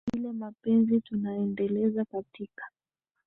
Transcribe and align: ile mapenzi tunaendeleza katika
ile 0.17 0.31
mapenzi 0.31 1.01
tunaendeleza 1.01 2.05
katika 2.05 2.65